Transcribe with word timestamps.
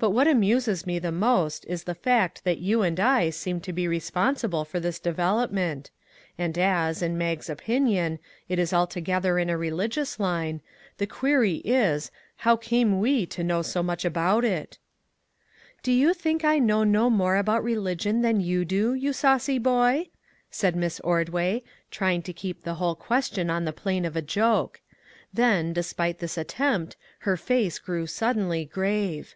But 0.00 0.10
what 0.10 0.28
amuses 0.28 0.86
me 0.86 1.00
the 1.00 1.10
most 1.10 1.64
is 1.66 1.82
the 1.82 1.92
fact 1.94 2.44
that 2.44 2.58
you 2.58 2.82
and 2.82 3.00
I 3.00 3.30
seem 3.30 3.58
to 3.62 3.72
be 3.72 3.88
responsible 3.88 4.64
for 4.64 4.78
this 4.78 5.00
development; 5.00 5.90
and 6.38 6.56
as, 6.56 7.02
in 7.02 7.18
Mag's 7.18 7.50
opinion, 7.50 8.20
it 8.48 8.60
is 8.60 8.72
altogether 8.72 9.40
in 9.40 9.50
a 9.50 9.58
religious 9.58 10.20
line, 10.20 10.60
the 10.98 11.06
query 11.08 11.56
is, 11.64 12.12
how 12.36 12.54
came 12.56 13.00
we 13.00 13.26
to 13.26 13.42
know 13.42 13.60
so 13.60 13.82
much 13.82 14.04
about 14.04 14.44
it?"" 14.44 14.78
Do 15.82 15.90
you 15.90 16.14
think 16.14 16.44
I 16.44 16.60
know 16.60 16.84
no 16.84 17.10
more 17.10 17.34
about 17.34 17.64
re 17.64 17.74
280 17.74 17.74
"WHAT 17.74 17.86
MADE 17.86 18.02
YOU 18.04 18.12
CHANGE?" 18.12 18.18
ligion 18.20 18.22
than 18.40 18.46
you 18.48 18.64
do, 18.64 18.94
you 18.94 19.12
saucy 19.12 19.58
boy?" 19.58 20.08
said 20.48 20.76
Miss 20.76 21.00
Ordway, 21.00 21.64
trying 21.90 22.22
to 22.22 22.32
keep 22.32 22.62
the 22.62 22.74
whole 22.74 22.94
question 22.94 23.50
on 23.50 23.64
the 23.64 23.72
plane 23.72 24.04
of 24.04 24.14
a 24.14 24.22
joke; 24.22 24.80
then, 25.34 25.72
despite 25.72 26.20
this 26.20 26.38
attempt, 26.38 26.94
her 27.20 27.36
face 27.36 27.80
grew 27.80 28.06
suddenly 28.06 28.64
grave. 28.64 29.34